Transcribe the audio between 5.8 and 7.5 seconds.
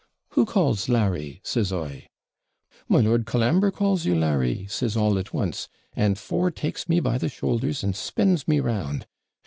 and four takes me by the